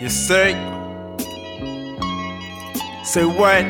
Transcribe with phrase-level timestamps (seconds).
[0.00, 0.52] You say.
[3.04, 3.64] Say what?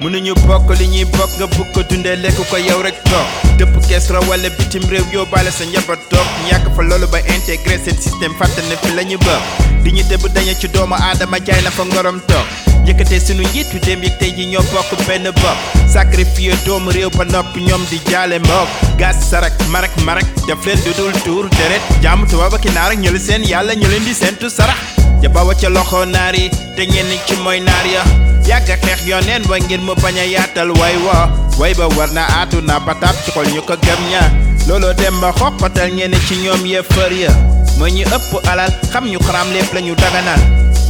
[0.00, 3.74] mënuñu bokk li ñuy bokk nga bugg ko dundee lekk ko yow rek toog dëpp
[3.88, 7.96] kees ra wala bitim réew yóbbaale sa njaboot toog ñàkk fa loolu ba intégré seen
[8.04, 9.42] système fàtte ne fi la ñu bokk
[9.82, 12.46] di ñu dëbb dañu ci doomu aadama jaay na fa ngorom toog
[12.86, 15.58] yëkkatee sunu njiitu dem yi tey ji ñoo bokk benn bopp
[15.92, 20.78] sacrifié doomu réew ba noppi ñoom di jaale mbokk gas sarak marak marak def leen
[20.84, 21.82] du dul tuur deret.
[22.02, 24.78] Jàmm tubaab ak naar ak leen seen yàlla ñu leen di seentu sarax.
[25.22, 28.02] Ja ba wacca loxo naar yi te ñenn ci mooy naar ya.
[28.46, 32.22] Yàgg xeex yooneen wa ngir mu bañ a yaatal way wa way ba war na
[32.38, 34.22] aatu na bataab ci xol ñu ko gëm ña
[34.68, 37.30] looloo dem ba xoqatal ñenn ci ñoom yëfër ya
[37.78, 40.40] mooy ñu ëpp alal xam ñu xaram lépp la ñu daganal.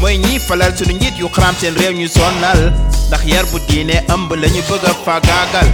[0.01, 2.73] Mooy ñiy falal suñu njiit yu xaram seen réew ñu sonnal.
[3.09, 5.69] Ndax yar bu diine ëmb la ñu bëgg a fagaagal.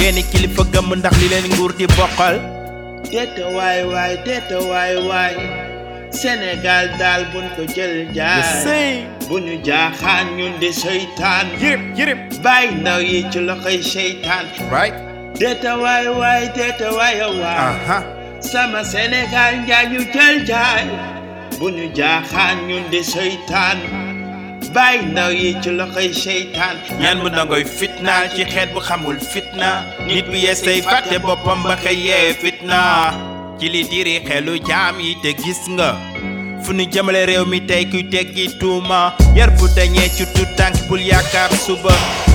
[0.00, 2.36] Yéeni kilifa gëmm ndax li leen nguur di bokkal
[3.10, 5.34] déeta waay waay déeta waay waay.
[6.10, 9.06] Sénégal daal buñ ko jël jaay.
[9.28, 11.46] Bu ñu jaaxaan ñun di seytaan.
[11.62, 12.20] Yërëb yërëb.
[12.42, 14.46] Bàyyi ndaw yi ci loxoy seytaan.
[14.70, 14.94] Right.
[15.38, 17.58] Déeta waay waay déeta waay waay.
[17.68, 20.84] Aha sama Sénégal njaay ñu jël jaay.
[21.58, 23.78] Bu ñu jaaxaan ñun di seytaan.
[24.74, 26.76] Bàyyi ndaw yi ci loxoy seytaan.
[27.00, 29.70] Ñaan bu nangoy fitna ci xeet bu xamul fitna.
[30.06, 32.80] Nit bu yeesay fàtte boppam ba xëy yee fitna.
[33.58, 35.90] Ci li diri xelu jaam yi te gis nga.
[36.62, 39.00] Fu nu jëmale réew mi tey kuy teggi tuuma.
[39.36, 40.42] Yar bu dañee ci tu
[40.88, 41.94] bul yaakaar suba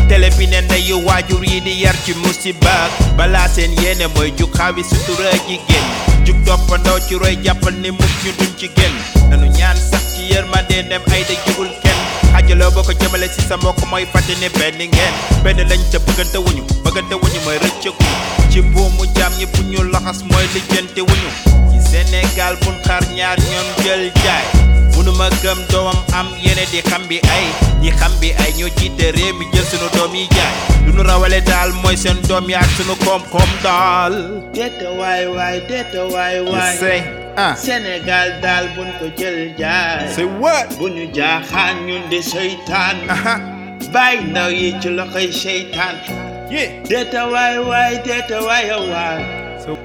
[0.09, 4.49] télé bi ne ndeyu waajur yi di yar ci musiba balaa seen yéene mooy jug
[4.57, 5.85] xaawi sutura jigéen
[6.25, 8.95] jug toppandoo ci roy jàppal ni ñu duñ ci génn
[9.29, 11.99] nanu ñaan sax ci yërmande dem ay da jugul kenn
[12.33, 15.97] xajaloo boo ko jëmale si sa mbokk mooy fàtte ne benn ngeen benn lañ te
[15.99, 18.03] bëggante wuñu bëggante wuñu mooy rëccëku
[18.51, 21.29] ci buumu jaam ñi bu ñu laxas mooy lijjante wuñu
[21.69, 24.58] ci Sénégal buñ xaar ñaar ñoom jël jaay
[24.99, 27.45] munuma gëm doomam am yene di xam bi ay.
[27.81, 30.53] Ñi xam bi ay ñoo jiite réew mi jël sunu doom yi jaay
[30.85, 34.13] lu nu rawale daal mooy seen doom yi ak sunu koom-koom daal
[34.53, 36.99] déeta waay waay déeta waay waay.
[37.37, 37.55] Ah.
[37.55, 40.11] Sénégal daal buñ ko jël jaay.
[40.15, 40.67] Say what?
[40.77, 42.97] Bu ñu jaaxaan ñun di seytaan.
[43.93, 45.95] Bàyyi ndaw yi ci loxoy seytaan.
[46.51, 46.69] Yeah.
[46.89, 49.23] Déeta waay waay déeta waay waay.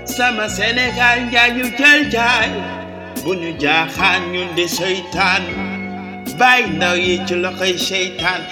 [0.04, 2.50] Sama Sénégal njaay ñu jël jaay
[3.25, 5.43] bu ñu jaaxaan ñun di seytaan.
[6.39, 8.43] Bàyyi ndaw yi ci loxoy seytaan.